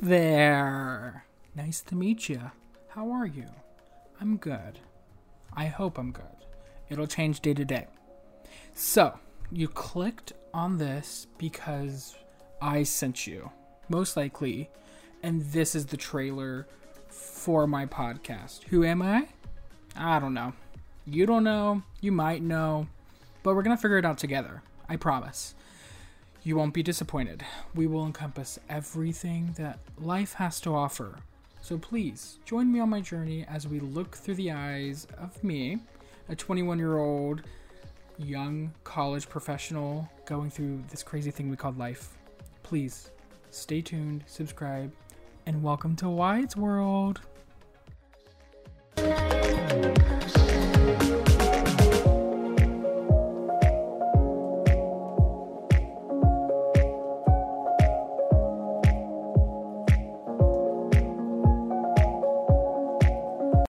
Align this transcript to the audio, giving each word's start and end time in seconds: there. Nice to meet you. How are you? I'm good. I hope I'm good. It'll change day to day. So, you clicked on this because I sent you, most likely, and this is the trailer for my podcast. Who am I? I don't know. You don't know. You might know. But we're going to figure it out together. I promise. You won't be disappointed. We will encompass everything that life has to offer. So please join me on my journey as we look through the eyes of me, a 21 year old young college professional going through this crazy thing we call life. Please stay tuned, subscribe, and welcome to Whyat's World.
there. 0.00 1.24
Nice 1.54 1.82
to 1.82 1.94
meet 1.94 2.28
you. 2.28 2.50
How 2.88 3.12
are 3.12 3.24
you? 3.24 3.46
I'm 4.20 4.38
good. 4.38 4.80
I 5.52 5.66
hope 5.66 5.96
I'm 5.96 6.10
good. 6.10 6.24
It'll 6.88 7.06
change 7.06 7.38
day 7.38 7.54
to 7.54 7.64
day. 7.64 7.86
So, 8.74 9.20
you 9.52 9.68
clicked 9.68 10.32
on 10.52 10.78
this 10.78 11.28
because 11.38 12.16
I 12.60 12.82
sent 12.82 13.24
you, 13.24 13.52
most 13.88 14.16
likely, 14.16 14.68
and 15.22 15.42
this 15.42 15.76
is 15.76 15.86
the 15.86 15.96
trailer 15.96 16.66
for 17.08 17.68
my 17.68 17.86
podcast. 17.86 18.64
Who 18.64 18.82
am 18.82 19.00
I? 19.00 19.28
I 19.94 20.18
don't 20.18 20.34
know. 20.34 20.54
You 21.06 21.24
don't 21.24 21.44
know. 21.44 21.84
You 22.00 22.10
might 22.10 22.42
know. 22.42 22.88
But 23.44 23.54
we're 23.54 23.62
going 23.62 23.76
to 23.76 23.80
figure 23.80 23.98
it 23.98 24.04
out 24.04 24.18
together. 24.18 24.64
I 24.88 24.96
promise. 24.96 25.54
You 26.46 26.54
won't 26.54 26.74
be 26.74 26.82
disappointed. 26.84 27.44
We 27.74 27.88
will 27.88 28.06
encompass 28.06 28.60
everything 28.68 29.52
that 29.58 29.80
life 29.98 30.34
has 30.34 30.60
to 30.60 30.76
offer. 30.76 31.16
So 31.60 31.76
please 31.76 32.38
join 32.44 32.72
me 32.72 32.78
on 32.78 32.88
my 32.88 33.00
journey 33.00 33.44
as 33.48 33.66
we 33.66 33.80
look 33.80 34.14
through 34.14 34.36
the 34.36 34.52
eyes 34.52 35.08
of 35.18 35.42
me, 35.42 35.80
a 36.28 36.36
21 36.36 36.78
year 36.78 36.98
old 36.98 37.42
young 38.16 38.72
college 38.84 39.28
professional 39.28 40.08
going 40.24 40.48
through 40.48 40.84
this 40.88 41.02
crazy 41.02 41.32
thing 41.32 41.50
we 41.50 41.56
call 41.56 41.72
life. 41.72 42.10
Please 42.62 43.10
stay 43.50 43.80
tuned, 43.80 44.22
subscribe, 44.28 44.92
and 45.46 45.64
welcome 45.64 45.96
to 45.96 46.08
Whyat's 46.08 46.54
World. 46.54 47.22